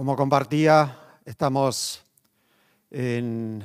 [0.00, 2.02] Como compartía, estamos
[2.90, 3.62] en-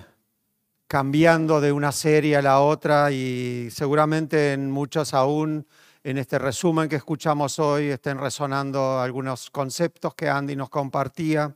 [0.86, 5.66] cambiando de una serie a la otra y seguramente en muchos aún
[6.04, 11.56] en este resumen que escuchamos hoy estén resonando algunos conceptos que Andy nos compartía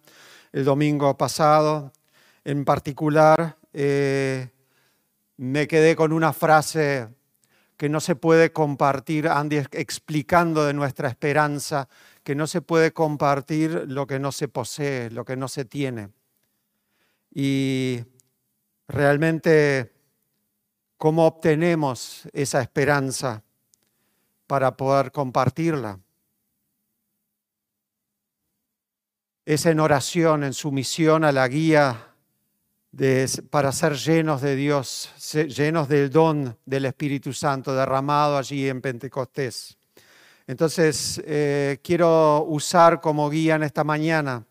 [0.54, 1.91] el domingo pasado.
[2.46, 4.48] En particular, eh,
[5.36, 7.09] me quedé con una frase
[7.75, 11.89] que no se puede compartir, Andy explicando de nuestra esperanza,
[12.23, 16.09] que no se puede compartir lo que no se posee, lo que no se tiene.
[17.33, 18.04] Y
[18.87, 19.93] realmente,
[20.97, 23.43] ¿cómo obtenemos esa esperanza
[24.47, 26.00] para poder compartirla?
[29.45, 32.09] Es en oración, en sumisión a la guía
[33.50, 39.78] para ser llenos de Dios, llenos del don del Espíritu Santo derramado allí en Pentecostés.
[40.49, 44.44] Entonces, eh, quiero usar como guía en esta mañana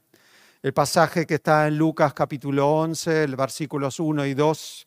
[0.63, 4.87] el pasaje que está en Lucas capítulo 11, el versículos 1 y 2,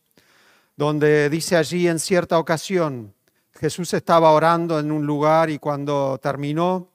[0.78, 3.14] donde dice allí en cierta ocasión,
[3.60, 6.88] Jesús estaba orando en un lugar y cuando terminó,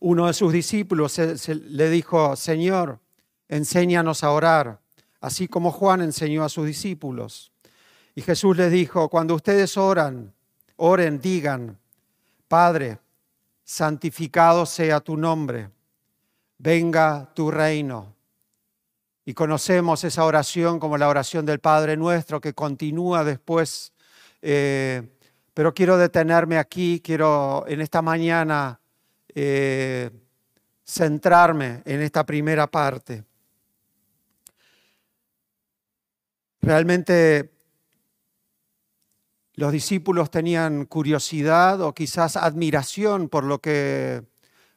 [0.00, 2.98] uno de sus discípulos le dijo, Señor,
[3.48, 4.80] enséñanos a orar
[5.22, 7.52] así como Juan enseñó a sus discípulos.
[8.14, 10.34] Y Jesús les dijo, cuando ustedes oran,
[10.76, 11.78] oren, digan,
[12.48, 12.98] Padre,
[13.62, 15.70] santificado sea tu nombre,
[16.56, 18.16] venga tu reino.
[19.26, 23.92] Y conocemos esa oración como la oración del Padre nuestro que continúa después.
[24.40, 25.02] Eh,
[25.52, 28.80] pero quiero detenerme aquí, quiero en esta mañana
[29.34, 30.10] eh,
[30.82, 33.22] centrarme en esta primera parte.
[36.62, 37.57] Realmente
[39.58, 44.22] los discípulos tenían curiosidad o quizás admiración por lo que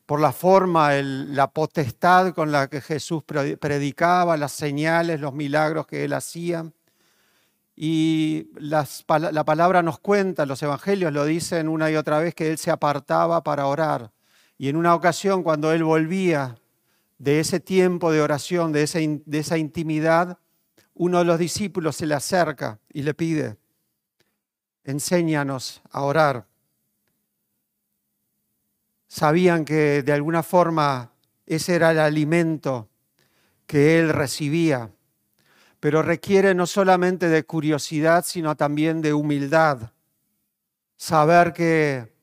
[0.07, 6.03] por la forma, la potestad con la que Jesús predicaba, las señales, los milagros que
[6.03, 6.65] él hacía.
[7.75, 12.57] Y la palabra nos cuenta, los evangelios lo dicen una y otra vez, que él
[12.57, 14.11] se apartaba para orar.
[14.57, 16.57] Y en una ocasión, cuando él volvía
[17.19, 20.39] de ese tiempo de oración, de esa intimidad,
[20.95, 23.60] uno de los discípulos se le acerca y le pide,
[24.83, 26.47] enséñanos a orar.
[29.07, 31.11] Sabían que de alguna forma
[31.45, 32.89] ese era el alimento
[33.67, 34.91] que él recibía,
[35.79, 39.91] pero requiere no solamente de curiosidad, sino también de humildad.
[40.97, 42.13] Saber que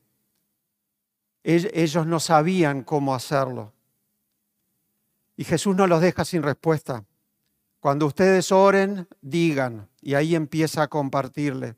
[1.43, 3.73] ellos no sabían cómo hacerlo.
[5.37, 7.05] Y Jesús no los deja sin respuesta.
[7.81, 11.77] Cuando ustedes oren, digan, y ahí empieza a compartirle.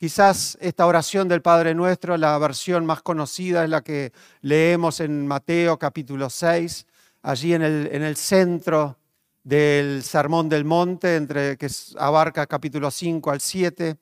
[0.00, 5.26] Quizás esta oración del Padre Nuestro, la versión más conocida es la que leemos en
[5.26, 6.86] Mateo capítulo 6,
[7.20, 8.96] allí en el, en el centro
[9.44, 11.68] del Sermón del Monte, entre, que
[11.98, 13.98] abarca capítulo 5 al 7,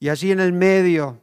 [0.00, 1.20] y allí en el medio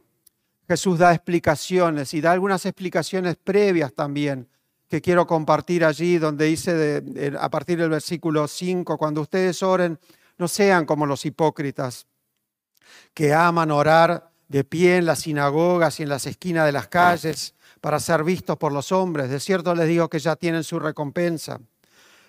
[0.68, 4.48] Jesús da explicaciones y da algunas explicaciones previas también
[4.88, 7.02] que quiero compartir allí, donde dice
[7.36, 9.98] a partir del versículo 5, cuando ustedes oren,
[10.38, 12.06] no sean como los hipócritas,
[13.14, 17.54] que aman orar de pie en las sinagogas y en las esquinas de las calles
[17.80, 19.30] para ser vistos por los hombres.
[19.30, 21.60] De cierto les digo que ya tienen su recompensa.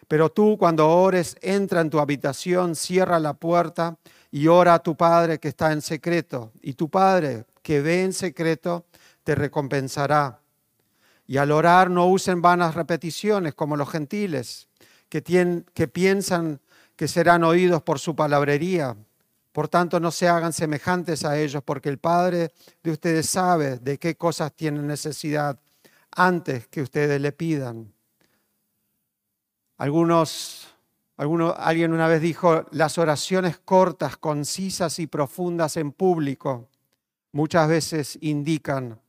[0.08, 3.98] Pero tú cuando ores, entra en tu habitación, cierra la puerta
[4.30, 6.52] y ora a tu Padre que está en secreto.
[6.62, 8.86] Y tu Padre que ve en secreto
[9.24, 10.40] te recompensará.
[11.28, 14.68] Y al orar no usen vanas repeticiones como los gentiles,
[15.08, 15.22] que,
[15.88, 16.60] piensan
[16.96, 18.96] que serán oídos por su palabrería.
[19.52, 22.52] Por tanto, no se hagan semejantes a ellos, porque el Padre
[22.84, 25.60] de ustedes sabe de qué cosas tienen necesidad
[26.12, 27.94] antes que ustedes le pidan.
[29.78, 30.68] Algunos,
[31.18, 36.70] alguien una vez dijo, las oraciones cortas, concisas y profundas en público
[37.32, 39.00] muchas veces indican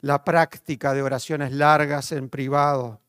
[0.00, 3.00] la práctica de oraciones largas en privado.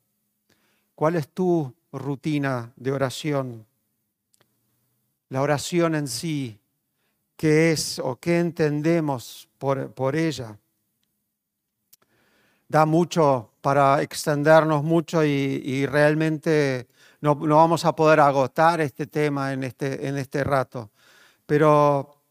[0.95, 3.65] ¿Cuál es tu rutina de oración?
[5.29, 6.59] La oración en sí,
[7.37, 10.57] ¿qué es o qué entendemos por, por ella?
[12.67, 16.87] Da mucho para extendernos mucho y, realmente
[17.21, 20.91] no, no, vamos a poder agotar este tema en este, en este rato.
[21.45, 22.21] Pero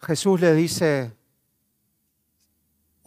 [0.00, 1.16] Jesús le dice,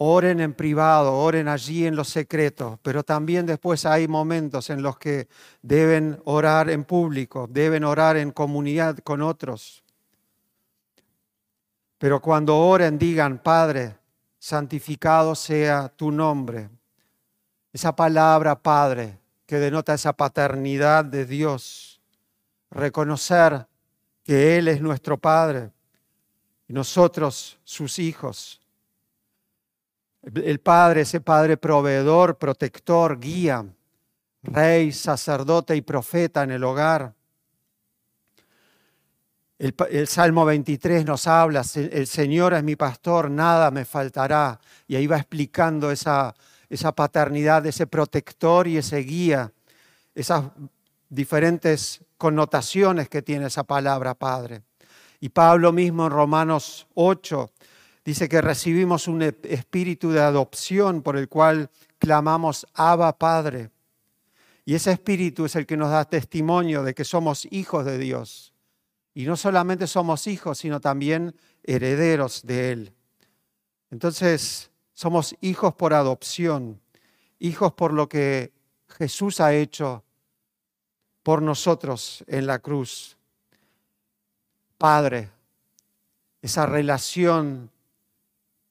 [0.02, 4.96] Oren en privado, oren allí en los secretos, pero también después hay momentos en los
[4.96, 5.28] que
[5.60, 9.79] deben orar en público, deben orar en comunidad con otros.
[12.00, 13.94] Pero cuando oren digan, Padre,
[14.38, 16.70] santificado sea tu nombre.
[17.74, 22.00] Esa palabra, Padre, que denota esa paternidad de Dios,
[22.70, 23.66] reconocer
[24.24, 25.72] que Él es nuestro Padre
[26.66, 28.62] y nosotros sus hijos.
[30.22, 33.66] El Padre, ese Padre proveedor, protector, guía,
[34.42, 37.12] rey, sacerdote y profeta en el hogar.
[39.60, 44.58] El, Salmo 23 nos habla, el Señor es mi pastor, nada me faltará.
[44.88, 46.34] Y ahí va explicando esa,
[46.70, 49.52] esa paternidad, ese protector y ese guía,
[50.14, 50.44] esas
[51.10, 54.62] diferentes connotaciones que tiene esa palabra Padre.
[55.20, 57.50] Y Pablo mismo en Romanos 8
[58.02, 61.68] dice que recibimos un espíritu de adopción por el cual
[61.98, 63.68] clamamos Abba Padre.
[64.64, 68.49] Y ese espíritu es el que nos da testimonio de que somos hijos de Dios.
[69.14, 72.92] Y no solamente somos hijos, sino también herederos de Él.
[73.90, 76.80] Entonces, somos hijos por adopción,
[77.38, 78.52] hijos por lo que
[78.88, 80.04] Jesús ha hecho
[81.22, 83.16] por nosotros en la cruz.
[84.78, 85.30] Padre,
[86.42, 87.70] esa relación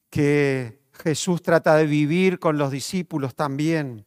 [0.08, 4.04] que Jesús trata de vivir con los discípulos también,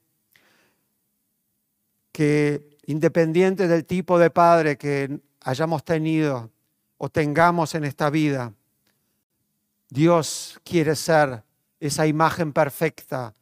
[2.12, 6.52] que independiente del tipo de padre que hayamos tenido
[6.98, 8.54] o tengamos en esta vida,
[9.90, 11.44] Dios quiere ser
[11.80, 13.36] esa imagen perfecta,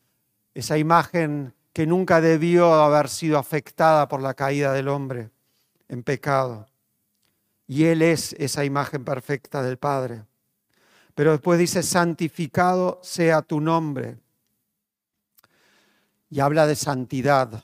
[0.53, 5.29] esa imagen que nunca debió haber sido afectada por la caída del hombre
[5.87, 6.67] en pecado.
[7.67, 10.25] Y Él es esa imagen perfecta del Padre.
[11.15, 14.17] Pero después dice, santificado sea tu nombre.
[16.29, 17.63] Y habla de santidad.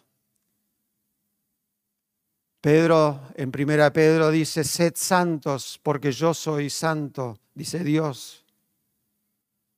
[2.67, 8.43] Pedro, en primera Pedro dice, sed santos porque yo soy santo, dice Dios.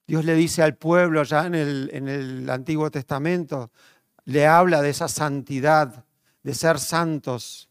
[0.07, 3.69] Dios le dice al pueblo ya en el, en el Antiguo Testamento,
[4.25, 6.03] le habla de esa santidad,
[6.41, 7.69] de ser santos.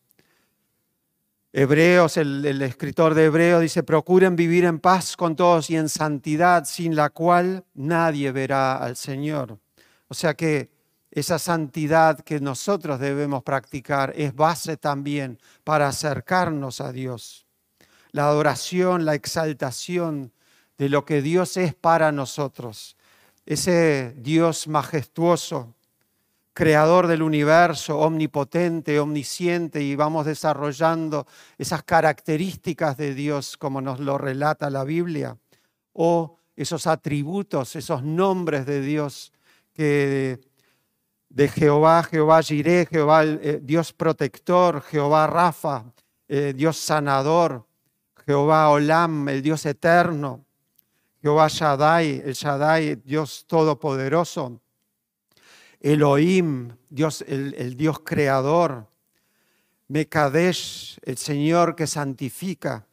[1.52, 5.88] Hebreos, el, el, escritor de Hebreos dice, procuren vivir en paz con todos y en
[5.88, 9.58] santidad, sin la cual nadie verá al Señor.
[10.06, 10.77] O sea que
[11.10, 17.46] esa santidad que nosotros debemos practicar es base también para acercarnos a Dios.
[18.12, 20.32] La adoración, la exaltación
[20.76, 22.96] de lo que Dios es para nosotros.
[23.46, 25.74] Ese Dios majestuoso,
[26.52, 31.26] creador del universo, omnipotente, omnisciente, y vamos desarrollando
[31.56, 35.36] esas características de Dios como nos lo relata la Biblia,
[35.92, 39.32] o esos atributos, esos nombres de Dios
[39.72, 40.40] que
[41.28, 45.84] de Jehová, Jehová Jireh, Jehová eh, Dios protector, Jehová Rafa,
[46.26, 47.66] eh, Dios sanador,
[48.26, 50.44] Jehová Olam, el Dios eterno,
[51.22, 54.60] Jehová Shaddai, el Shaddai, Dios todopoderoso,
[55.80, 58.86] Elohim, Dios, el, Dios creador,
[59.88, 62.86] Mekadesh, el Señor que santifica,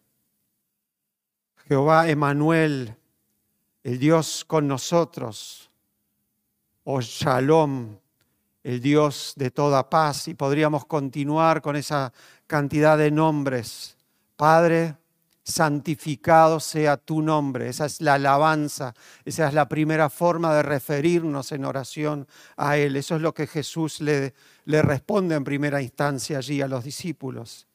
[1.68, 2.96] Jehová Emanuel,
[3.84, 5.70] el Dios con nosotros,
[6.84, 7.98] o Shalom,
[8.66, 12.12] el Dios de toda paz, y podríamos continuar con esa
[12.48, 13.96] cantidad de nombres.
[14.36, 14.96] Padre,
[15.44, 17.70] santificado sea tu nombre.
[17.70, 22.28] Esa es la alabanza, esa es la primera forma de referirnos en oración
[22.58, 22.96] a Él.
[22.96, 24.34] Eso es lo que Jesús le,
[24.66, 27.68] responde en primera instancia allí a los discípulos.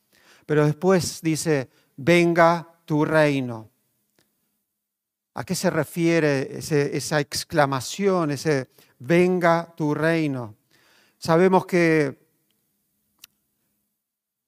[0.44, 3.70] Pero después dice, venga tu reino.
[5.34, 10.56] ¿A qué se refiere esa exclamación, ese venga tu reino?
[11.20, 12.18] Sabemos que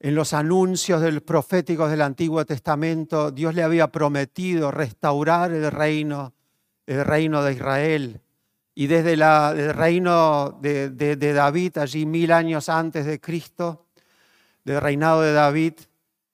[0.00, 6.33] en los anuncios del proféticos del Antiguo Testamento, Dios le había prometido restaurar el reino,
[6.87, 8.21] el reino de Israel.
[8.75, 13.88] Y desde el reino de, David, allí mil años antes de Cristo,
[14.64, 15.75] del reinado de David,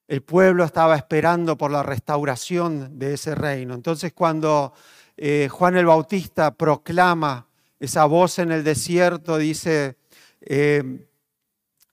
[0.06, 3.74] el pueblo estaba esperando por la restauración de ese reino.
[3.74, 4.72] Entonces cuando
[5.16, 7.48] eh, Juan el Bautista proclama
[7.80, 9.97] esa voz en el desierto, dice,
[10.40, 11.08] eh,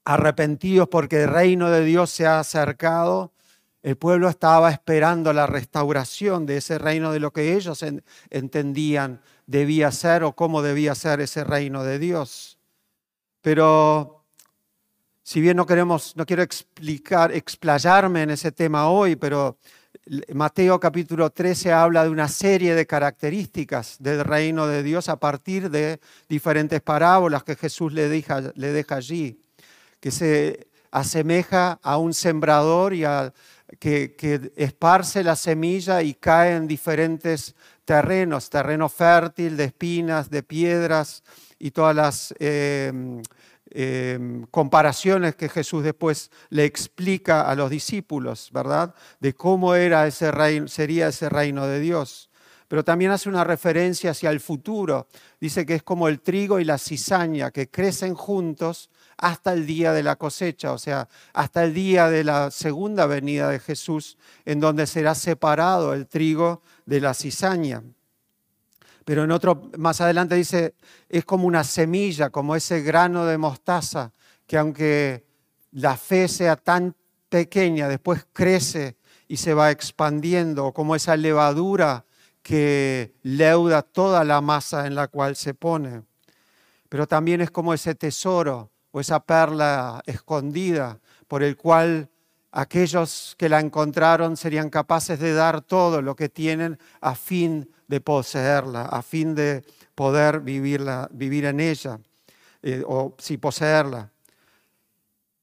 [0.03, 3.33] arrepentidos porque el reino de Dios se ha acercado.
[3.83, 7.83] El pueblo estaba esperando la restauración de ese reino, de lo que ellos
[8.29, 12.57] entendían debía ser o cómo debía ser ese reino de Dios.
[13.41, 14.25] Pero
[15.21, 19.57] si bien no queremos, no quiero explicar, explayarme en ese tema hoy, pero
[20.33, 25.69] Mateo capítulo 13 habla de una serie de características del reino de Dios a partir
[25.69, 29.39] de diferentes parábolas que Jesús le deja, le deja allí,
[29.99, 33.03] que se asemeja a un sembrador y
[33.79, 40.43] que, que, esparce la semilla y cae en diferentes terrenos, terreno fértil, de espinas, de
[40.43, 41.23] piedras
[41.59, 42.33] y todas las...
[42.39, 43.21] Eh,
[43.77, 48.95] em, comparaciones que Jesús después le explica a los discípulos, ¿verdad?
[49.19, 52.29] De cómo era ese reino, sería ese reino de Dios.
[52.69, 55.07] Pero también hace una referencia hacia el futuro.
[55.41, 59.91] Dice que es como el trigo y la cizaña que crecen juntos hasta el día
[59.93, 64.59] de la cosecha, o sea, hasta el día de la segunda venida de Jesús, en
[64.59, 67.83] donde será separado el trigo de la cizaña.
[69.05, 70.73] Pero en otro, más adelante dice,
[71.07, 74.11] es como una semilla, como ese grano de mostaza,
[74.47, 75.25] que aunque
[75.71, 76.95] la fe sea tan
[77.29, 78.97] pequeña, después crece
[79.27, 82.05] y se va expandiendo, como esa levadura
[82.41, 86.03] que leuda toda la masa en la cual se pone.
[86.89, 92.09] Pero también es como ese tesoro o esa perla escondida por el cual
[92.55, 97.99] aquellos que la encontraron serían capaces de dar todo lo que tienen a fin de
[97.99, 99.61] poseerla, a fin de
[99.93, 101.99] poder vivirla, vivir en ella,
[102.63, 104.09] eh, o si poseerla.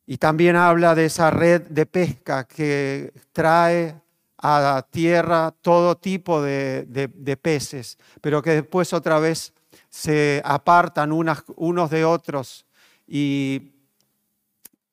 [0.07, 3.95] Y también habla de esa red de pesca que trae
[4.38, 9.52] a tierra todo tipo de, peces, pero que después otra vez
[9.90, 12.64] se apartan unos de otros
[13.07, 13.72] y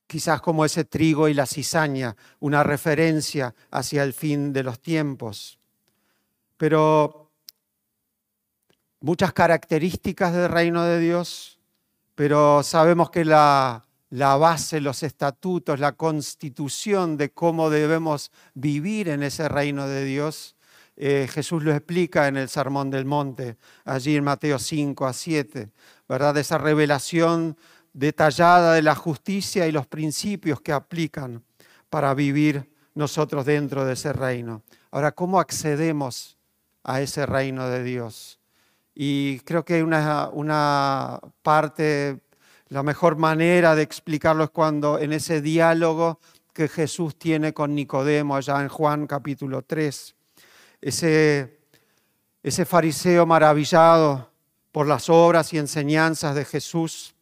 [0.09, 5.59] quizás como ese trigo y la cizaña, una referencia hacia el fin de los tiempos.
[6.57, 7.29] Pero
[9.01, 11.59] muchas características del reino de Dios,
[12.15, 19.47] pero sabemos que la, base, los estatutos, la constitución de cómo debemos vivir en ese
[19.47, 20.55] reino de Dios,
[20.97, 25.69] eh, Jesús lo explica en el Sermón del Monte, allí en Mateo 5 a 7,
[26.09, 26.35] ¿verdad?
[26.35, 27.55] Esa revelación
[27.93, 31.43] detallada de la justicia y los principios que aplican
[31.89, 34.63] para vivir nosotros dentro de ese reino.
[34.91, 36.37] Ahora, ¿cómo accedemos
[36.83, 38.39] a ese reino de Dios?
[38.93, 42.19] Y creo que una, una parte,
[42.67, 46.19] la mejor manera de explicarlo es cuando en ese diálogo
[46.53, 50.15] que Jesús tiene con Nicodemo allá en Juan capítulo 3,
[50.81, 51.59] ese,
[52.43, 54.29] ese fariseo maravillado
[54.71, 57.15] por las obras y enseñanzas de Jesús,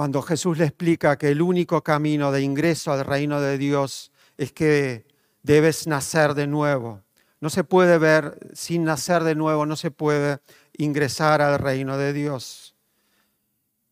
[0.00, 4.50] cuando Jesús le explica que el único camino de ingreso al reino de Dios es
[4.50, 5.04] que
[5.42, 7.02] debes nacer de nuevo.
[7.38, 10.38] No se puede ver sin nacer de nuevo, no se puede
[10.78, 12.74] ingresar al reino de Dios.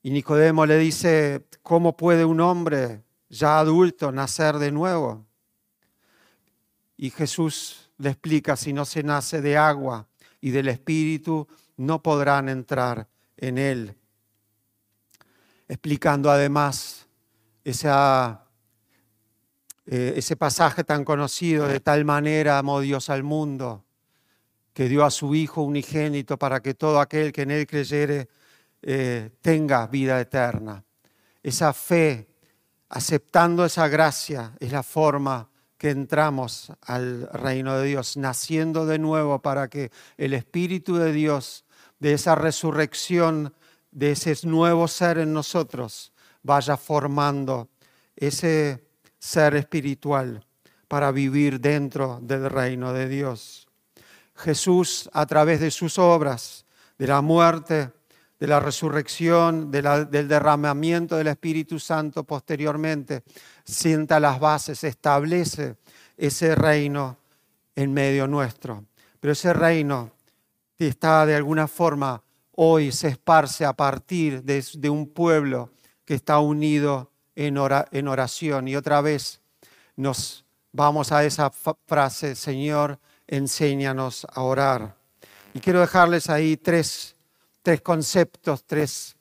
[0.02, 5.26] Y Nicodemo le dice, ¿cómo puede un hombre ya adulto nacer de nuevo?
[6.96, 10.08] Y Jesús le explica, si no se nace de agua
[10.40, 11.46] y del Espíritu,
[11.76, 13.97] no podrán entrar en él.
[15.68, 17.06] Explicando además
[17.62, 18.48] esa
[19.90, 23.87] eh, ese pasaje tan conocido, de tal manera amó Dios al mundo,
[24.75, 28.28] que dio a su Hijo unigénito para que todo aquel que en Él creyere
[28.82, 30.84] eh, tenga vida eterna.
[31.42, 32.28] Esa fe,
[32.90, 35.48] aceptando esa gracia, es la forma
[35.78, 41.64] que entramos al reino de Dios, naciendo de nuevo para que el Espíritu de Dios,
[41.98, 43.54] de esa resurrección,
[43.98, 46.12] de ese nuevo ser en nosotros,
[46.44, 47.68] vaya formando
[48.14, 48.86] ese
[49.18, 50.46] ser espiritual
[50.86, 53.66] para vivir dentro del reino de Dios.
[54.36, 56.64] Jesús, a través de sus obras,
[56.96, 57.90] de la muerte,
[58.38, 63.24] de la resurrección, del derramamiento del Espíritu Santo posteriormente,
[63.64, 65.74] sienta las bases, establece
[66.16, 67.18] ese reino
[67.74, 68.84] en medio nuestro.
[69.18, 70.12] Pero ese reino
[70.78, 72.22] está de alguna forma
[72.60, 75.70] hoy se esparce a partir de, un pueblo
[76.04, 78.66] que está unido en, oración.
[78.66, 79.40] Y otra vez
[79.94, 81.52] nos vamos a esa
[81.86, 82.98] frase, Señor,
[83.28, 84.96] enséñanos a orar.
[85.54, 87.14] Y quiero dejarles ahí tres,
[87.62, 89.16] tres conceptos, tres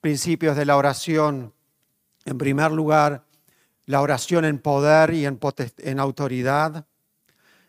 [0.00, 1.54] principios de la oración.
[2.24, 3.22] En primer lugar,
[3.86, 5.38] la oración en poder y en,
[5.78, 6.84] en, autoridad.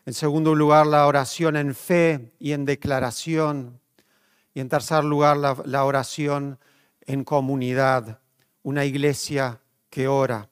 [0.04, 3.81] En segundo lugar, la oración en fe y en declaración.
[4.54, 6.58] Y en tercer lugar, la, oración
[7.06, 8.20] en comunidad,
[8.62, 10.48] una iglesia que ora.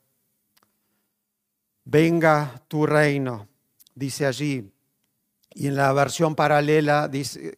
[1.85, 3.49] Venga tu reino,
[3.95, 4.73] dice allí.
[5.52, 7.11] Y en la versión paralela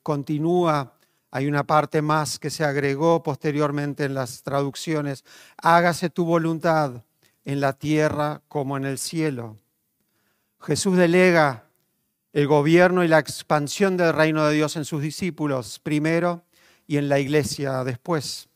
[0.03, 0.95] continúa,
[1.31, 5.25] hay una parte más que se agregó posteriormente en las traducciones.
[5.57, 7.05] Hágase tu voluntad
[7.45, 9.57] en la tierra como en el cielo.
[10.61, 11.65] Jesús delega
[12.33, 16.45] el gobierno y la expansión del reino de Dios en sus discípulos primero
[16.87, 18.49] y en la iglesia después.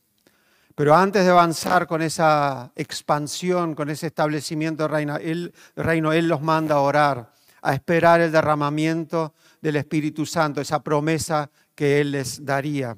[0.75, 6.29] Pero antes de avanzar con esa expansión, con ese establecimiento del reino, él, reino, Él
[6.29, 12.13] los manda a orar, a esperar el derramamiento del Espíritu Santo, esa promesa que Él
[12.13, 12.97] les daría.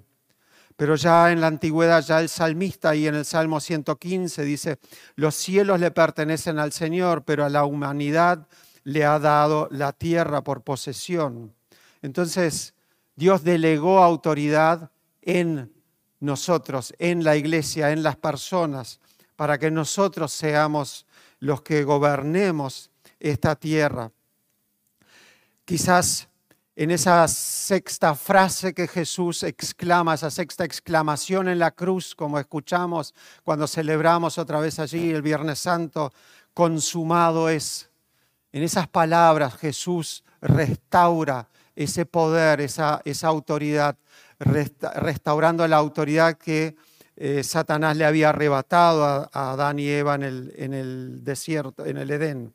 [0.76, 4.78] Pero ya en la antigüedad, ya el salmista y en el Salmo 115 dice,
[5.16, 8.46] los cielos le pertenecen al Señor, pero a la humanidad
[8.88, 11.54] le ha dado la tierra por posesión.
[12.00, 12.72] Entonces,
[13.16, 14.90] Dios delegó autoridad
[15.20, 15.70] en
[16.20, 18.98] nosotros, en la iglesia, en las personas,
[19.36, 21.04] para que nosotros seamos
[21.38, 22.90] los que gobernemos
[23.20, 24.10] esta tierra.
[25.66, 26.26] Quizás
[26.74, 33.12] en esa sexta frase que Jesús exclama, esa sexta exclamación en la cruz, como escuchamos
[33.44, 36.10] cuando celebramos otra vez allí el Viernes Santo,
[36.54, 37.87] consumado es.
[38.52, 43.96] En esas palabras Jesús restaura ese poder, esa, autoridad,
[44.38, 46.76] restaurando la autoridad que
[47.16, 51.96] eh, Satanás le había arrebatado a, Adán y Eva en el, en el desierto, en
[51.96, 52.54] el Edén.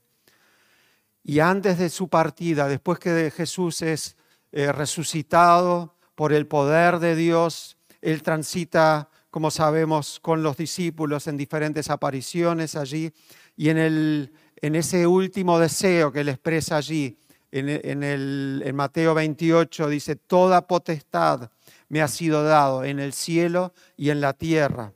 [1.23, 4.17] Y antes de su partida, después que Jesús es
[4.51, 11.37] eh, resucitado por el poder de Dios, Él transita, como sabemos, con los discípulos en
[11.37, 13.13] diferentes apariciones allí.
[13.55, 14.33] Y en, el,
[14.63, 17.17] en ese último deseo que Él expresa allí,
[17.51, 17.67] en,
[18.01, 21.51] el, en Mateo 28, dice, toda potestad
[21.89, 24.93] me ha sido dado en el cielo y en la tierra.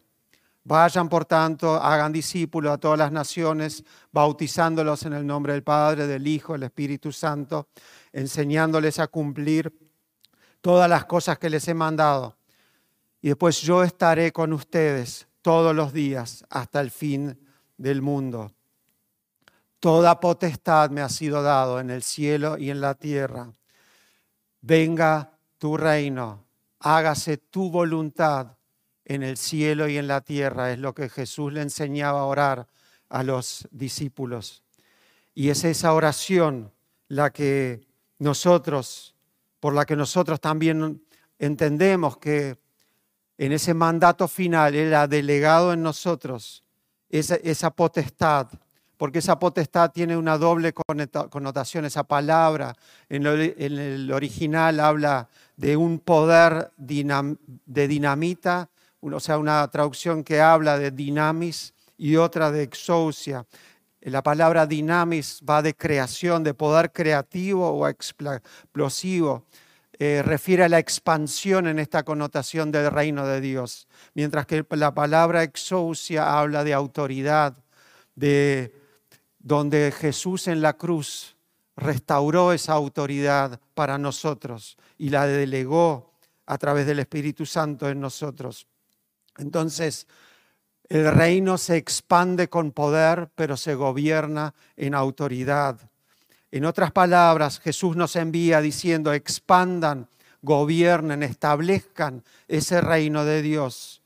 [0.64, 3.84] Vayan, por tanto, hagan discípulos a todas las naciones,
[4.14, 7.68] bautizándolos en el nombre del Padre, del Hijo, del Espíritu Santo,
[8.14, 9.78] enseñándoles a cumplir
[10.62, 12.38] todas las cosas que les he mandado.
[13.22, 17.38] Y después yo estaré con ustedes todos los días hasta el fin
[17.76, 18.54] del mundo.
[19.80, 23.54] Toda potestad me ha sido dado en el cielo y en la tierra.
[24.62, 26.46] Venga tu reino,
[26.80, 28.58] hágase tu voluntad
[29.06, 30.72] en el cielo y en la tierra.
[30.72, 32.68] Es lo que Jesús le enseñaba a orar
[33.10, 34.64] a los discípulos.
[35.34, 36.74] Y es esa oración
[37.08, 37.88] la que
[38.20, 39.16] nosotros,
[39.60, 41.06] por la que nosotros también
[41.40, 42.58] entendemos que
[43.38, 46.64] en ese mandato final Él ha delegado en nosotros
[47.10, 48.48] esa, esa potestad,
[48.98, 52.76] porque esa potestad tiene una doble connotación, esa palabra
[53.10, 58.70] en, el original habla de un poder de dinamita
[59.02, 63.46] o sea, una traducción que habla de dinamis y otra de exousia.
[64.02, 69.46] La palabra dinamis va de creación, de poder creativo o explosivo.
[70.00, 74.94] Eh, refiere a la expansión en esta connotación del reino de Dios, mientras que la
[74.94, 77.58] palabra exousia habla de autoridad,
[78.16, 78.77] de
[79.48, 81.38] donde Jesús en la cruz
[81.78, 86.12] restauró esa autoridad para nosotros y la delegó
[86.46, 88.68] a través del Espíritu Santo en nosotros.
[89.38, 90.06] Entonces,
[90.90, 95.80] el reino se expande con poder, pero se gobierna en autoridad.
[96.52, 100.10] En otras palabras, Jesús nos envía diciendo, expandan,
[100.42, 104.02] gobiernen, establezcan ese reino de Dios.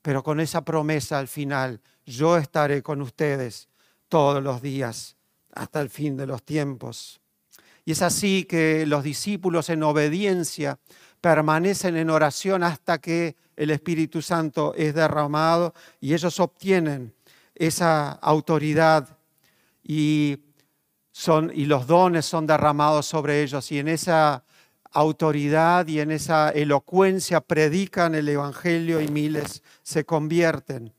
[0.00, 3.68] Pero con esa promesa al final, yo estaré con ustedes
[4.08, 5.16] todos los días
[5.54, 7.20] hasta el fin de los tiempos.
[7.84, 10.78] Y es así que los discípulos en obediencia
[11.20, 17.14] permanecen en oración hasta que el Espíritu Santo es derramado y ellos obtienen
[17.54, 19.18] esa autoridad
[19.82, 20.38] y,
[21.10, 24.44] son, y los dones son derramados sobre ellos y en esa
[24.92, 30.92] autoridad y en esa elocuencia predican el Evangelio y miles se convierten.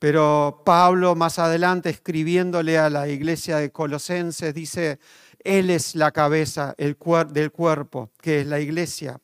[0.00, 4.98] Pero Pablo más adelante escribiéndole a la iglesia de Colosenses dice,
[5.44, 6.96] Él es la cabeza el
[7.28, 9.20] del cuerpo, que es la iglesia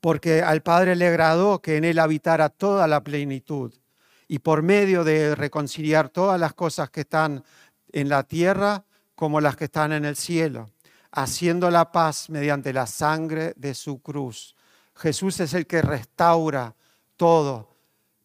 [0.00, 3.72] porque al Padre le agradó que en él habitara toda la plenitud
[4.28, 7.44] y por medio de reconciliar todas las cosas que están
[7.92, 10.70] en la tierra como las que están en el cielo,
[11.12, 14.56] haciendo la paz mediante la sangre de su cruz.
[14.94, 16.74] Jesús es el que restaura
[17.16, 17.69] todo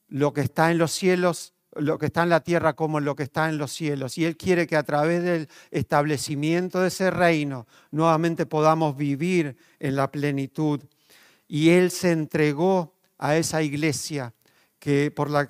[0.08, 3.24] lo que está en los cielos, lo que está en la tierra como lo que
[3.24, 4.18] está en los cielos.
[4.18, 9.96] Y Él quiere que a través del establecimiento de ese reino nuevamente podamos vivir en
[9.96, 10.82] la plenitud
[11.48, 14.34] y Él se entregó a esa iglesia
[14.80, 15.48] que por la,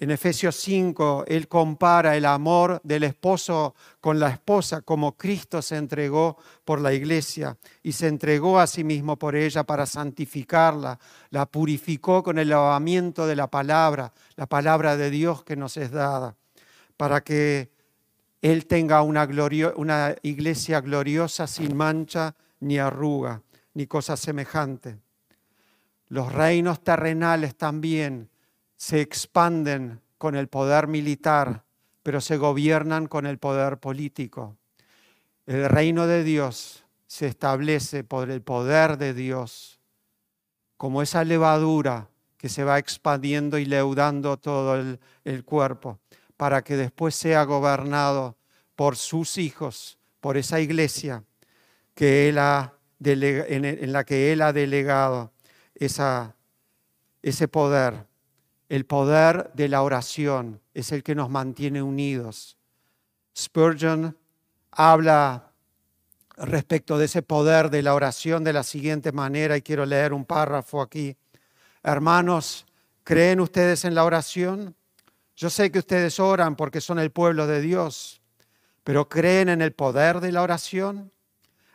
[0.00, 5.76] en Efesios 5 Él compara el amor del esposo con la esposa como Cristo se
[5.76, 11.44] entregó por la iglesia y se entregó a sí mismo por ella para santificarla, la
[11.44, 16.34] purificó con el lavamiento de la palabra, la palabra de Dios que nos es dada,
[16.96, 17.70] para que
[18.40, 19.28] Él tenga una,
[19.76, 23.42] una iglesia gloriosa sin mancha ni arruga
[23.74, 24.96] ni cosa semejante.
[26.08, 28.29] Los reinos terrenales también
[28.80, 31.64] se expanden con el poder militar,
[32.02, 34.56] pero se gobiernan con el poder político.
[35.44, 39.78] El reino de Dios se establece por el poder de Dios,
[40.78, 45.98] como esa levadura que se va expandiendo y leudando todo el, cuerpo,
[46.38, 48.38] para que después sea gobernado
[48.76, 51.22] por sus hijos, por esa iglesia
[51.94, 52.72] que él ha
[53.04, 55.32] en la que Él ha delegado
[55.74, 56.32] ese
[57.48, 58.09] poder.
[58.70, 62.56] El poder de la oración es el que nos mantiene unidos.
[63.36, 64.16] Spurgeon
[64.70, 65.50] habla
[66.36, 70.24] respecto de ese poder de la oración de la siguiente manera, y quiero leer un
[70.24, 71.16] párrafo aquí.
[71.82, 72.64] Hermanos,
[73.02, 74.76] ¿creen ustedes en la oración?
[75.34, 78.22] Yo sé que ustedes oran porque son el pueblo de Dios,
[78.84, 81.10] pero ¿creen en el poder de la oración?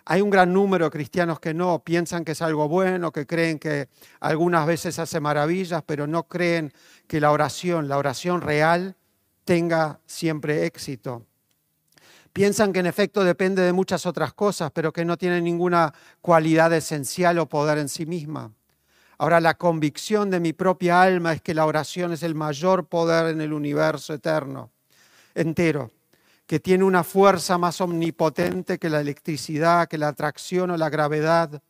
[0.06, 3.58] Hay un gran número de cristianos que no, piensan que es algo bueno, que creen
[3.58, 3.90] que
[4.20, 6.72] algunas veces hace maravillas, pero no creen
[7.08, 8.96] que la oración, la oración real,
[9.46, 11.26] tenga siempre éxito.
[12.34, 16.72] Piensan que en efecto depende de muchas otras cosas, pero que no tiene ninguna cualidad
[16.74, 18.52] esencial o poder en sí misma.
[19.18, 23.28] Ahora, la convicción de mi propia alma es que la oración es el mayor poder
[23.28, 24.70] en el universo eterno,
[25.34, 25.92] entero,
[26.48, 31.62] que tiene una fuerza más omnipotente que la electricidad, que la atracción o la gravedad,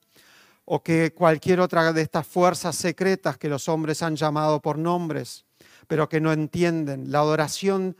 [0.66, 5.46] o que cualquier otra de estas fuerzas secretas que los hombres han llamado por nombres,
[5.88, 7.12] pero que no entienden.
[7.12, 7.96] La oración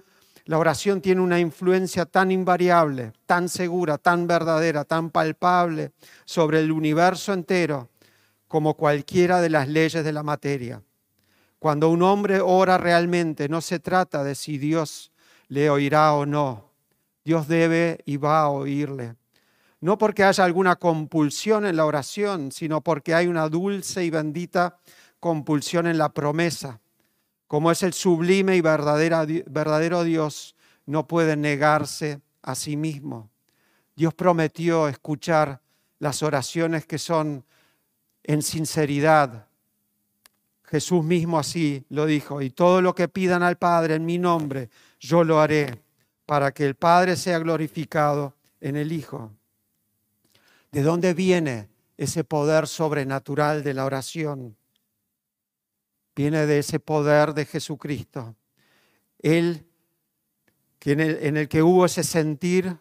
[0.48, 5.92] la oración tiene una influencia tan invariable, tan segura, tan verdadera, tan palpable
[6.24, 7.90] sobre el universo entero
[8.48, 10.84] como cualquiera de las leyes de la materia.
[11.58, 15.12] Cuando un hombre ora realmente, no se trata de si Dios
[15.48, 16.65] le oirá o no.
[17.26, 19.16] Dios debe y va a oírle.
[19.82, 24.78] No porque haya alguna compulsión en la oración, sino porque hay una dulce y bendita
[25.20, 26.80] compulsión en la promesa
[27.48, 33.30] como es el sublime y verdadero Dios, no puede negarse a sí mismo.
[33.96, 35.62] Dios prometió escuchar
[36.00, 37.46] las oraciones que son
[38.24, 39.48] en sinceridad.
[40.64, 44.70] Jesús mismo así lo dijo, y todo lo que pidan al Padre en mi nombre,
[45.00, 45.82] yo lo haré,
[46.26, 49.32] para que el Padre sea glorificado en el Hijo.
[50.72, 54.58] ¿De dónde viene ese poder sobrenatural de la oración?
[56.16, 58.36] viene de ese poder de Jesucristo.
[59.20, 59.66] Él,
[60.82, 62.78] en el, en el que hubo ese sentir,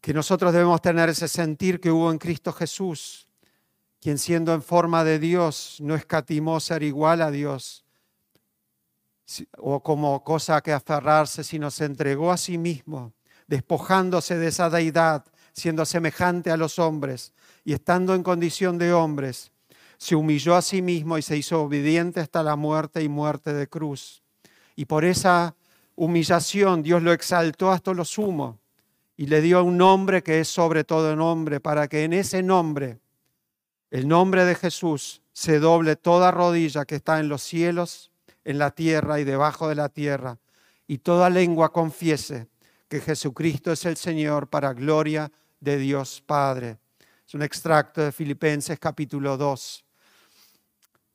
[0.00, 3.28] que nosotros debemos tener ese sentir que hubo en Cristo Jesús,
[4.00, 7.84] quien siendo en forma de Dios no escatimó ser igual a Dios
[9.58, 13.12] o como cosa que aferrarse, sino se entregó a sí mismo,
[13.46, 17.32] despojándose de esa deidad, siendo semejante a los hombres
[17.64, 19.52] y estando en condición de hombres
[19.98, 23.66] se humilló a sí mismo y se hizo obediente hasta la muerte y muerte de
[23.66, 24.22] cruz.
[24.76, 25.56] Y por esa
[25.96, 28.60] humillación Dios lo exaltó hasta lo sumo
[29.16, 33.00] y le dio un nombre que es sobre todo nombre, para que en ese nombre,
[33.90, 38.12] el nombre de Jesús, se doble toda rodilla que está en los cielos,
[38.48, 40.38] en la tierra y debajo de la tierra,
[40.86, 42.48] y toda lengua confiese
[42.88, 45.30] que Jesucristo es el Señor para gloria
[45.60, 46.78] de Dios Padre.
[47.26, 49.84] Es un extracto de Filipenses capítulo 2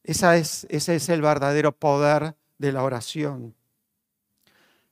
[0.04, 3.56] es, ese es el verdadero poder de la oración.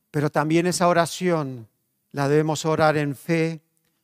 [0.09, 1.67] Pero también esa oración
[2.11, 3.61] la debemos orar en fe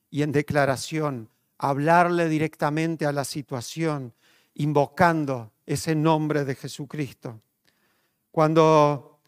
[0.09, 4.13] y en declaración, hablarle directamente a la situación,
[4.53, 7.41] invocando ese nombre de Jesucristo.
[8.37, 9.19] Cuando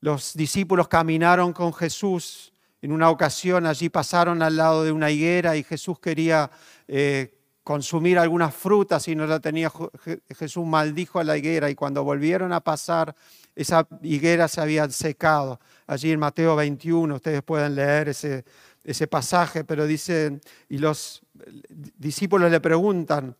[0.00, 2.52] los discípulos caminaron con Jesús,
[2.82, 6.50] en una ocasión allí pasaron al lado de una higuera y Jesús quería
[6.86, 9.72] eh, consumir algunas frutas y no la tenía,
[10.36, 13.16] Jesús maldijo a la higuera y cuando volvieron a pasar,
[13.56, 15.58] esa higuera se había secado.
[15.86, 18.44] Allí en Mateo 21, ustedes pueden leer ese,
[18.84, 21.22] ese pasaje, pero dice, y los
[21.96, 23.34] discípulos le preguntan,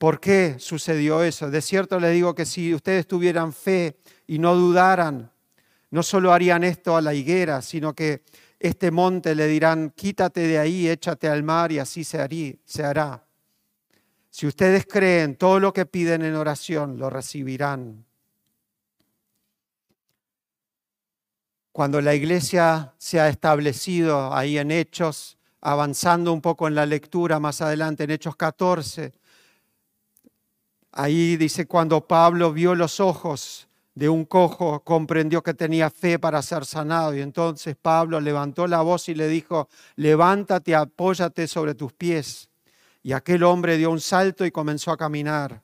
[0.00, 1.50] ¿por qué sucedió eso?
[1.50, 5.30] De cierto les digo que si ustedes tuvieran fe y no dudaran,
[5.90, 8.22] no solo harían esto a la higuera, sino que
[8.58, 13.26] este monte le dirán, quítate de ahí, échate al mar y así se, se hará.
[14.30, 18.06] Si ustedes creen todo lo que piden en oración, lo recibirán.
[21.72, 27.38] Cuando la iglesia se ha establecido ahí en Hechos, avanzando un poco en la lectura
[27.38, 29.19] más adelante, en Hechos 14,
[30.92, 36.42] ahí dice, cuando Pablo vio los ojos de un cojo, comprendió que tenía fe para
[36.42, 37.14] ser sanado.
[37.14, 42.48] Y entonces Pablo levantó la voz y le dijo, levántate, apóyate sobre tus pies.
[43.02, 45.62] Y aquel hombre dio un salto y comenzó a caminar.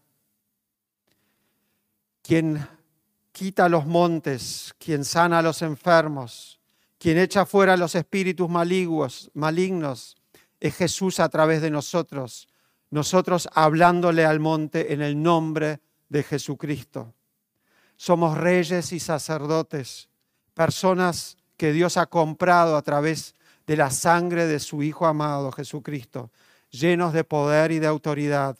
[2.22, 2.66] Quien
[3.32, 6.58] quita los montes, quien sana a los enfermos,
[6.98, 10.16] quien echa fuera los espíritus malignos, malignos,
[10.58, 12.48] es Jesús a través de nosotros.
[12.90, 17.14] Nosotros hablándole al monte en el nombre de Jesucristo.
[17.96, 20.08] Somos reyes y sacerdotes,
[20.54, 23.34] personas que Dios ha comprado a través
[23.66, 26.30] de la sangre de su Hijo amado Jesucristo,
[26.70, 28.56] llenos de poder y de autoridad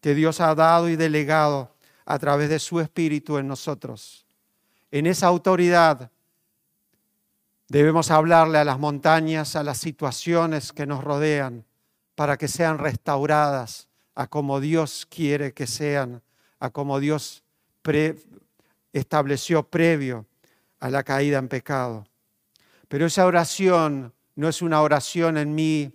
[0.00, 1.74] que Dios ha dado y delegado
[2.06, 4.24] a través de su Espíritu en nosotros.
[4.90, 6.10] En esa autoridad
[7.68, 11.64] debemos hablarle a las montañas, a las situaciones que nos rodean,
[12.14, 16.22] para que sean restauradas a como Dios quiere que sean,
[16.58, 17.42] a como Dios
[18.92, 20.26] estableció previo
[20.80, 22.06] a la caída en pecado.
[22.88, 25.92] Pero esa oración no es una oración en mi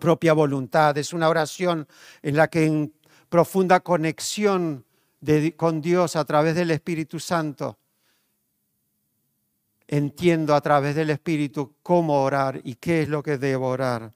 [0.00, 1.86] propia voluntad, es una oración
[2.22, 2.92] en la que en
[3.28, 4.84] profunda conexión
[5.56, 7.78] con Dios a través del Espíritu Santo,
[9.86, 14.12] entiendo a través del Espíritu cómo orar y qué es lo que debo orar.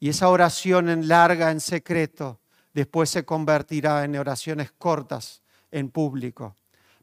[0.00, 2.40] Y esa oración en larga, en secreto,
[2.72, 6.54] después se convertirá en oraciones cortas en público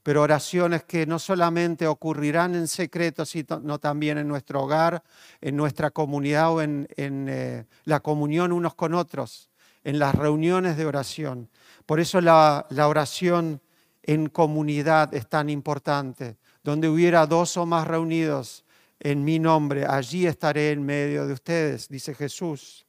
[0.06, 5.02] pero oraciones que no solamente ocurrirán en secreto, sino también en nuestro hogar,
[5.42, 9.50] en nuestra comunidad o en, eh, la comunión unos con otros,
[9.84, 11.50] en las reuniones de oración.
[11.88, 13.64] Por eso la, la oración
[14.04, 16.38] en comunidad es tan importante.
[16.64, 18.64] Donde hubiera dos o más reunidos
[19.00, 22.85] en mi nombre, allí estaré en medio de ustedes, dice Jesús.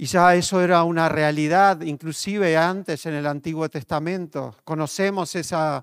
[0.00, 4.56] Y ya eso era una realidad, inclusive antes en el Antiguo Testamento.
[4.64, 5.82] Conocemos ese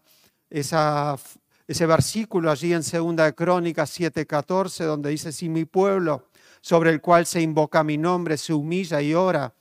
[1.86, 6.30] versículo allí en 2 Crónicas 7:14, donde dice, si mi pueblo
[6.62, 9.54] sobre el cual se invoca mi nombre se humilla y ora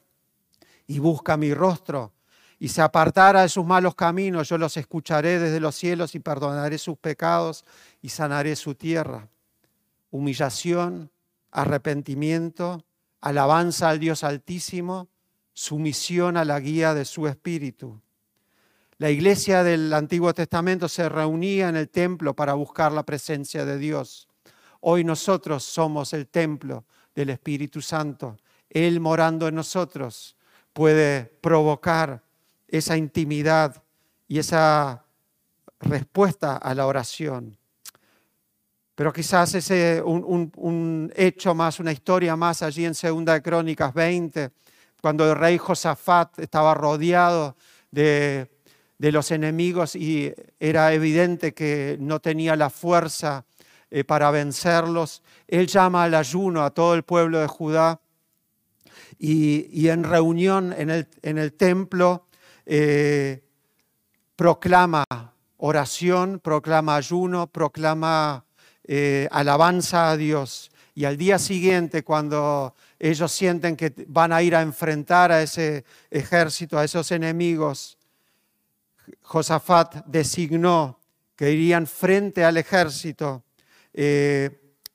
[0.87, 2.15] y busca mi rostro
[2.59, 6.79] y se apartara de sus malos caminos, yo los escucharé desde los cielos y perdonaré
[6.79, 7.63] sus pecados
[8.01, 9.29] y sanaré su tierra.
[10.11, 11.11] Humillación,
[11.51, 12.86] arrepentimiento,
[13.27, 15.09] alabanza al Dios Altísimo,
[15.53, 18.01] sumisión a la guía de su Espíritu.
[18.99, 23.79] La iglesia del Antiguo Testamento se reunía en el templo para buscar la presencia de
[23.79, 24.29] Dios.
[24.81, 26.85] Hoy nosotros somos el templo
[27.17, 28.37] del Espíritu Santo.
[28.71, 30.37] Él morando en nosotros
[30.73, 32.23] puede provocar
[32.69, 33.83] esa intimidad
[34.29, 35.05] y esa
[35.81, 37.59] respuesta a la oración.
[38.97, 43.93] Pero quizás ese un, un, hecho más, una historia más allí en Segunda de Crónicas
[43.93, 44.51] 20,
[45.03, 47.57] cuando el rey Josafat estaba rodeado
[47.91, 48.51] de,
[48.97, 53.45] de, los enemigos y era evidente que no tenía la fuerza
[53.91, 58.01] eh, para vencerlos, él llama al ayuno a todo el pueblo de Judá
[59.19, 62.29] y, y en reunión en el, en el templo
[62.65, 63.45] eh,
[64.37, 65.05] proclama
[65.59, 68.46] oración, proclama ayuno, proclama
[68.87, 70.71] eh, alabanza a Dios.
[70.95, 75.85] Y al día siguiente, cuando ellos sienten que van a ir a enfrentar a ese
[76.11, 77.99] ejército, a esos enemigos,
[79.23, 80.99] Josafat designó
[81.35, 83.45] que irían frente al ejército
[83.93, 84.51] eh,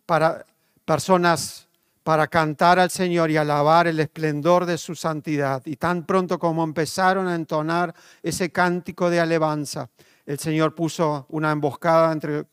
[0.05, 0.45] para
[0.85, 1.67] personas
[2.03, 5.61] para cantar al Señor y alabar el esplendor de su santidad.
[5.65, 9.89] Y tan pronto como empezaron a entonar ese cántico de alabanza,
[10.25, 12.45] el Señor puso una emboscada entre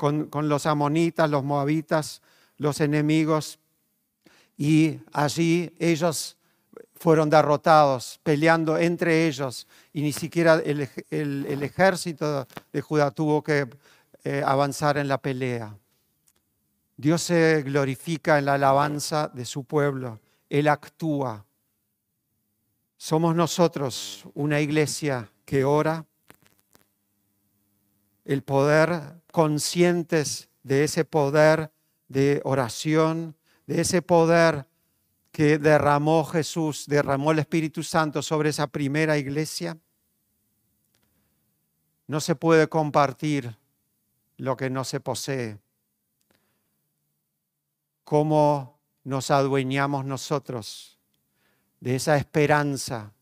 [0.00, 2.22] con, los amonitas, los moabitas,
[2.56, 3.58] los enemigos,
[4.56, 6.38] y allí ellos
[6.94, 10.88] fueron derrotados, peleando entre ellos, y ni siquiera el,
[11.62, 13.68] ejército de Judá tuvo que
[14.24, 15.76] eh, avanzar en la pelea.
[16.96, 21.44] Dios se glorifica en la alabanza de su pueblo, Él actúa.
[22.96, 26.06] Somos nosotros una iglesia que ora,
[28.30, 31.72] el poder conscientes de ese poder
[32.06, 34.68] de oración, de ese poder
[35.32, 39.76] que derramó Jesús, derramó el Espíritu Santo sobre esa primera iglesia.
[42.06, 43.58] No se puede compartir
[44.36, 45.58] lo que no se posee.
[48.04, 51.00] ¿Cómo nos adueñamos nosotros
[51.80, 53.12] de esa esperanza?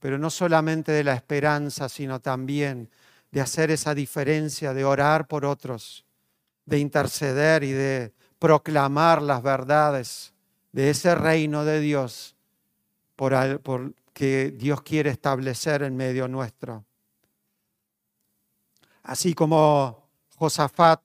[0.00, 2.90] Pero no solamente de la esperanza, sino también
[3.36, 6.06] de hacer esa diferencia, de orar por otros,
[6.64, 10.32] de interceder y de proclamar las verdades
[10.72, 12.34] de ese reino de Dios
[13.14, 13.34] por,
[14.14, 16.86] que Dios quiere establecer en medio nuestro.
[19.02, 21.02] Así como Josafat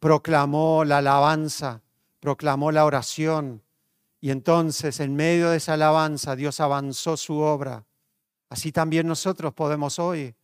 [0.00, 1.82] proclamó la alabanza,
[2.18, 3.62] proclamó la oración,
[4.22, 7.84] y entonces en medio de esa alabanza Dios avanzó su obra.
[8.48, 10.34] Así también nosotros podemos hoy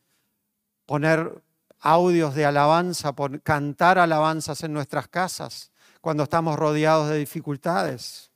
[0.87, 1.43] poner
[1.81, 8.31] audios de alabanza, cantar alabanzas en nuestras casas cuando estamos rodeados de dificultades.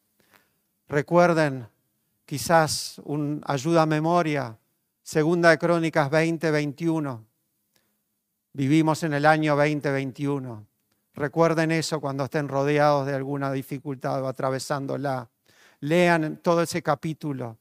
[0.89, 1.69] Recuerden
[2.25, 4.57] quizás un ayuda a memoria,
[5.03, 7.25] Segunda de Crónicas 20, 21.
[8.53, 10.67] Vivimos en el año 2021.
[11.15, 15.31] Recuerden eso cuando estén rodeados de alguna dificultad o atravesándola.
[15.81, 17.57] Lean todo ese capítulo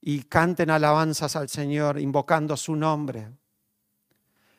[0.00, 3.30] y canten alabanzas al Señor invocando su nombre.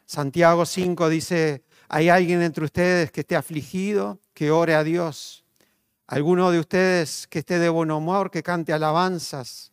[0.05, 5.43] Santiago 5 dice, ¿hay alguien entre ustedes que esté afligido, que ore a Dios?
[6.07, 9.71] ¿Alguno de ustedes que esté de buen humor, que cante alabanzas?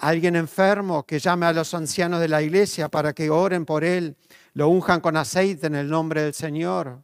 [0.00, 4.16] alguien enfermo, que llame a los ancianos de la iglesia para que oren por él,
[4.54, 7.02] lo unjan con aceite en el nombre del Señor.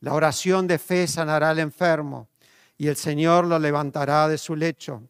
[0.00, 2.28] La oración de fe sanará al enfermo
[2.76, 5.02] y el Señor lo levantará de su lecho.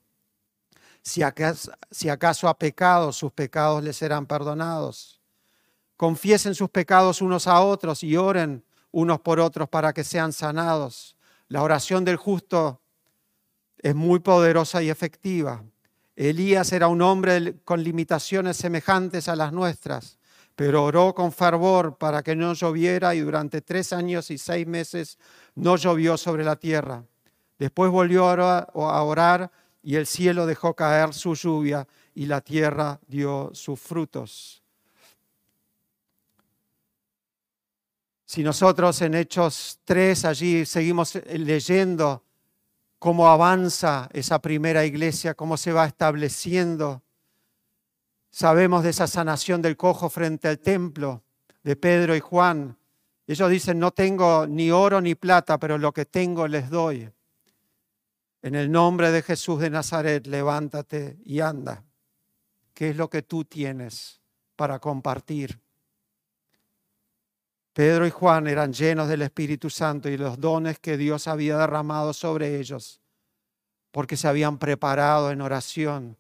[1.02, 5.15] Si acaso, si acaso ha pecado, sus pecados le serán perdonados.
[5.96, 11.16] Confiesen sus pecados unos a otros y oren unos por otros para que sean sanados.
[11.48, 12.80] La oración del justo
[13.78, 15.62] es muy poderosa y efectiva.
[16.16, 20.18] Elías era un hombre con limitaciones semejantes a las nuestras,
[20.54, 25.18] pero oró con fervor para que no lloviera y durante tres años y seis meses
[25.54, 27.04] no llovió sobre la tierra.
[27.59, 29.50] Después volvió a orar
[29.82, 34.65] y el cielo dejó caer su lluvia y la tierra dio sus frutos.
[38.28, 42.24] Si nosotros en Hechos 3 allí seguimos leyendo
[42.98, 47.04] cómo avanza esa primera iglesia, cómo se va estableciendo.
[48.28, 51.22] Sabemos de esa sanación del cojo frente al templo
[51.62, 52.76] de Pedro y Juan.
[53.28, 57.08] Ellos dicen, no tengo ni oro ni plata, pero lo que tengo les doy.
[58.42, 61.84] En el nombre de Jesús de Nazaret, levántate y anda.
[62.74, 64.20] ¿Qué es lo que tú tienes
[64.56, 65.60] para compartir?
[67.76, 72.14] Pedro y Juan eran llenos del Espíritu Santo y los dones que Dios había derramado
[72.14, 73.02] sobre ellos,
[73.90, 76.16] porque se habían preparado en oración,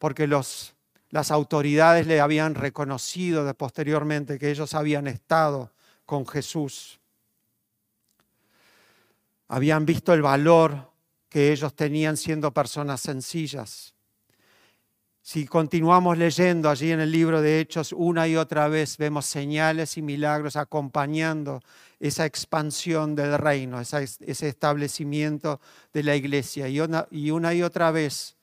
[0.00, 5.70] porque las autoridades le habían reconocido posteriormente que ellos habían estado
[6.04, 6.98] con Jesús.
[9.46, 10.90] Habían visto el valor
[11.28, 13.94] que ellos tenían siendo personas sencillas.
[15.24, 19.96] Si continuamos leyendo allí en el libro de Hechos una y otra vez, vemos señales
[19.96, 21.62] y milagros acompañando
[22.00, 25.60] esa expansión del reino, ese establecimiento
[25.92, 26.66] de la iglesia.
[26.66, 27.06] Y una,
[27.54, 28.36] y otra vez,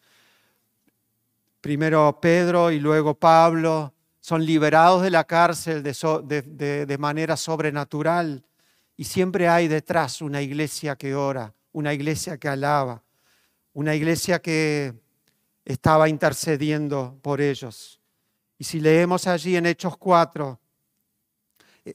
[1.59, 8.45] primero Pedro y luego Pablo, son liberados de la cárcel de manera sobrenatural.
[8.95, 13.03] Y siempre hay detrás una iglesia que ora, una iglesia que alaba,
[13.73, 14.93] una iglesia que
[15.73, 17.99] estaba intercediendo por ellos.
[18.57, 20.59] Y si leemos allí en Hechos 4,
[21.85, 21.93] eh,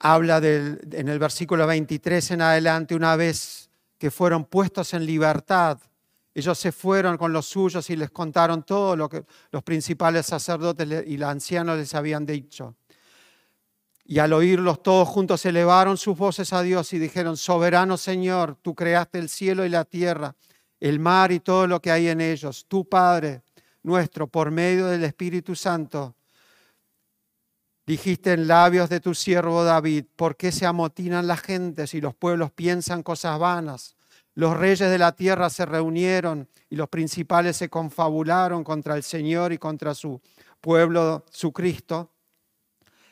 [0.00, 5.78] habla del, en el versículo 23 en adelante, una vez que fueron puestos en libertad,
[6.32, 11.06] ellos se fueron con los suyos y les contaron todo lo que los principales sacerdotes
[11.06, 12.76] y los ancianos les habían dicho.
[14.04, 18.74] Y al oírlos todos juntos elevaron sus voces a Dios y dijeron, soberano Señor, tú
[18.74, 20.34] creaste el cielo y la tierra
[20.80, 22.66] el mar y todo lo que hay en ellos.
[22.68, 23.42] Tu Padre
[23.82, 26.14] nuestro, por medio del Espíritu Santo,
[27.86, 32.14] dijiste en labios de tu siervo David, ¿por qué se amotinan las gentes y los
[32.14, 33.96] pueblos piensan cosas vanas?
[34.34, 39.52] Los reyes de la tierra se reunieron y los principales se confabularon contra el Señor
[39.52, 40.20] y contra su
[40.60, 42.12] pueblo, su Cristo.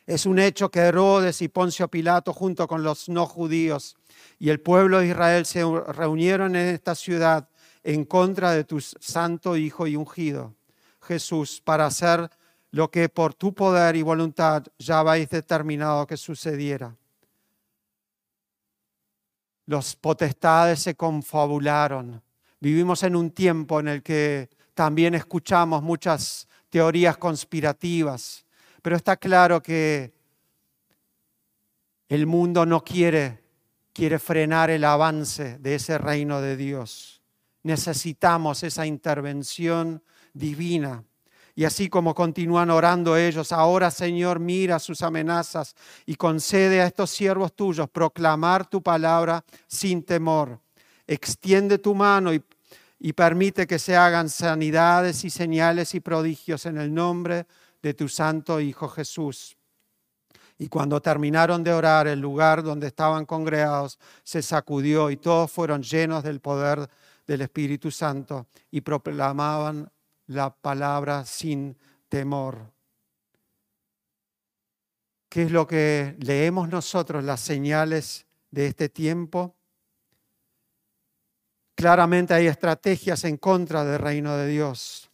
[0.07, 3.97] Es un hecho que Herodes y Poncio Pilato, junto con los no judíos
[4.39, 7.49] y el pueblo de Israel, se reunieron en esta ciudad
[7.87, 10.57] en contra de tu santo Hijo y ungido,
[11.03, 12.29] Jesús, para hacer
[12.72, 16.96] lo que por tu poder y voluntad ya habéis determinado que sucediera.
[19.66, 22.20] Los potestades se confabularon.
[22.59, 28.44] Vivimos en un tiempo en el que también escuchamos muchas teorías conspirativas,
[28.83, 30.12] pero está claro que
[32.09, 33.44] el mundo no quiere,
[33.92, 37.16] quiere frenar el avance de ese reino de Dios
[37.67, 40.01] necesitamos esa intervención
[40.33, 41.03] divina.
[41.57, 47.11] Y así como continúan orando ellos, ahora Señor mira sus amenazas y concede a estos
[47.11, 50.61] siervos tuyos proclamar tu palabra sin temor.
[51.09, 52.45] Extiende tu mano y,
[53.01, 57.47] y permite que se hagan sanidades y señales y prodigios en el nombre
[57.83, 59.57] de tu Santo Hijo Jesús.
[60.57, 65.83] Y cuando terminaron de orar, el lugar donde estaban congregados se sacudió y todos fueron
[65.83, 66.89] llenos del poder
[67.27, 69.91] del Espíritu Santo y proclamaban
[70.27, 71.77] la palabra sin
[72.09, 72.72] temor.
[75.29, 79.55] ¿Qué es lo que leemos nosotros, las señales de este tiempo?
[81.74, 85.11] Claramente hay estrategias en contra del reino de Dios.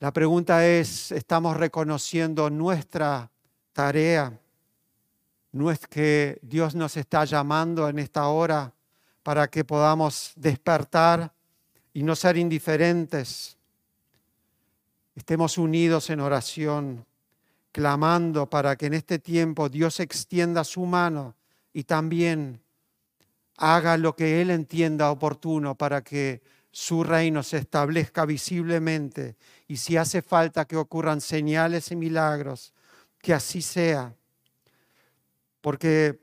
[0.00, 3.30] La pregunta es, ¿estamos reconociendo nuestra
[3.72, 4.38] tarea?
[5.52, 8.74] ¿No es que Dios nos está llamando en esta hora
[9.26, 11.32] para que podamos despertar
[11.92, 13.56] y no ser indiferentes?
[15.16, 17.04] Estemos unidos en oración,
[17.72, 21.34] clamando para que en este tiempo Dios extienda su mano
[21.72, 22.62] y también
[23.56, 29.34] haga lo que Él entienda oportuno para que su reino se establezca visiblemente
[29.66, 32.72] y si hace falta que ocurran señales y milagros,
[33.20, 34.14] que así sea.
[35.60, 36.20] Porque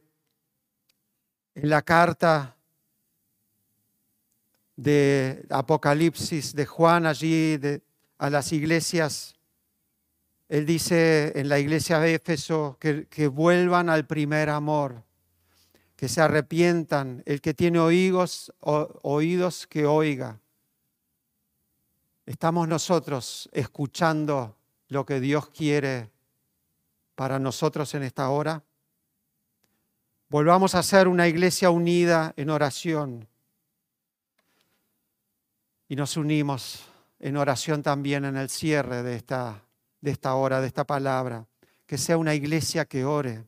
[1.53, 2.55] en la carta
[4.75, 7.59] de Apocalipsis de Juan allí
[8.17, 9.35] a las iglesias,
[10.49, 15.03] él dice en la iglesia de Éfeso que, que vuelvan al primer amor,
[15.95, 20.39] que se arrepientan, el que tiene oídos, oídos que oiga.
[22.25, 24.55] ¿Estamos nosotros escuchando
[24.89, 26.11] lo que Dios quiere
[27.15, 28.63] para nosotros en esta hora?
[30.29, 33.27] Volvamos a ser una iglesia unida en oración.
[35.93, 36.85] Y nos unimos
[37.19, 39.63] en oración también en el cierre de esta,
[40.01, 41.45] de esta hora, de esta palabra.
[41.85, 43.45] Que sea una iglesia que ore.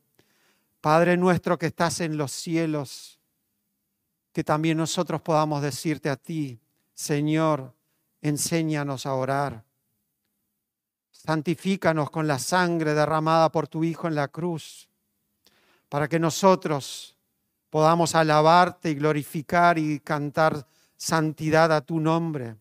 [0.79, 3.19] Padre nuestro que estás en los cielos,
[4.31, 6.59] que también nosotros podamos decirte a ti,
[6.93, 7.73] Señor,
[8.21, 9.63] enséñanos a orar.
[11.09, 14.87] Santifícanos con la sangre derramada por tu Hijo en la cruz,
[15.89, 17.17] para que nosotros
[17.71, 20.67] podamos alabarte y glorificar y cantar
[20.97, 22.55] santidad a tu nombre,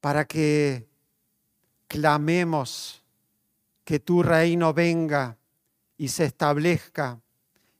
[0.00, 0.88] para que
[1.86, 3.02] clamemos
[3.84, 5.36] que tu reino venga
[5.96, 7.20] y se establezca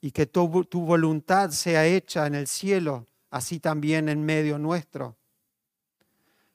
[0.00, 5.16] y que tu, tu voluntad sea hecha en el cielo, así también en medio nuestro.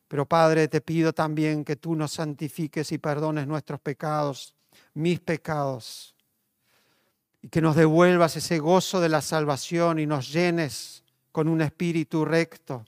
[0.07, 4.55] Pero Padre, te pido también que tú nos santifiques y perdones nuestros pecados,
[4.93, 6.15] mis pecados,
[7.41, 10.96] y que nos devuelvas ese gozo de la salvación y nos llenes
[11.37, 12.83] con un espíritu recto.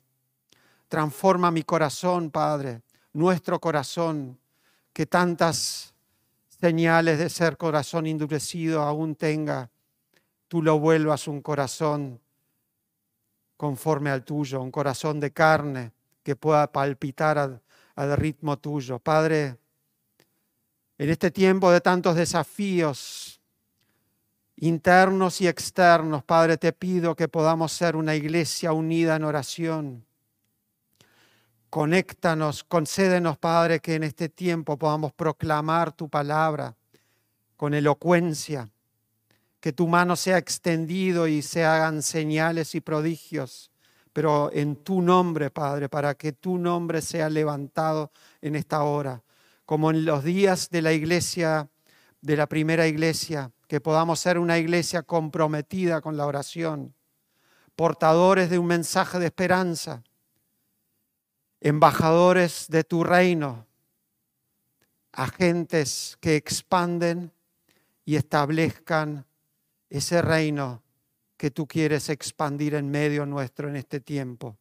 [0.87, 2.81] Transforma mi corazón, Padre,
[3.13, 4.39] nuestro corazón,
[4.91, 5.93] que tantas
[6.59, 9.69] señales de ser corazón endurecido aún tenga.
[10.47, 12.19] Tú lo vuelvas un corazón
[13.55, 15.91] conforme al tuyo, un corazón de carne
[16.23, 18.97] que pueda palpitar al, ritmo tuyo.
[18.97, 19.57] Padre,
[20.97, 23.38] en este tiempo de tantos desafíos
[24.59, 30.05] internos y externos, Padre, te pido que podamos ser una iglesia unida en oración.
[31.69, 36.75] Conéctanos, concédenos, Padre, que en este tiempo podamos proclamar tu palabra
[37.57, 38.69] con elocuencia,
[39.59, 43.69] que tu mano sea extendido y se hagan señales y prodigios
[44.13, 49.23] pero en tu nombre, Padre, para que tu nombre sea levantado en esta hora,
[49.65, 51.69] como en los días de la iglesia,
[52.21, 56.95] de la primera iglesia, que podamos ser una iglesia comprometida con la oración,
[57.75, 60.03] portadores de un mensaje de esperanza,
[61.61, 63.67] embajadores de tu reino,
[65.11, 67.31] agentes que expanden
[68.05, 69.27] y establezcan
[69.91, 70.81] ese reino
[71.37, 74.57] que tú quieres expandir en medio nuestro en este tiempo.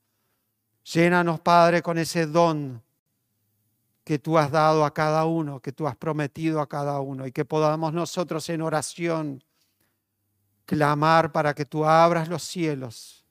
[0.85, 2.83] Llénanos, Padre, con ese don
[4.09, 7.31] que tú has dado a cada uno, que tú has prometido a cada uno, y
[7.31, 9.45] que podamos nosotros en oración
[10.65, 13.27] clamar para que tú abras los cielos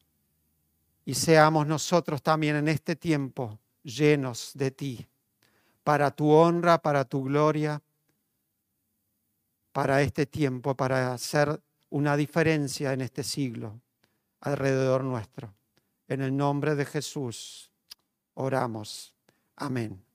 [1.03, 5.07] y seamos nosotros también en este tiempo llenos de ti,
[5.83, 7.81] para tu honra, para tu gloria,
[9.71, 11.59] para este tiempo, para ser
[11.89, 13.81] una diferencia en este siglo
[14.41, 15.55] alrededor nuestro.
[16.07, 17.71] En el nombre de Jesús
[18.35, 19.15] oramos.
[19.55, 20.06] Amén.